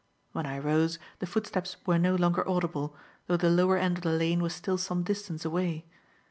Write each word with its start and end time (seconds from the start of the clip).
When 0.31 0.47
I 0.47 0.57
rose, 0.57 0.97
the 1.19 1.27
footsteps 1.27 1.77
were 1.85 1.99
no 1.99 2.15
longer 2.15 2.49
audible, 2.49 2.95
though 3.27 3.37
the 3.37 3.51
lower 3.51 3.77
end 3.77 3.99
of 3.99 4.03
the 4.03 4.09
lane 4.09 4.41
was 4.41 4.55
still 4.55 4.79
some 4.79 5.03
distance 5.03 5.45
away. 5.45 5.85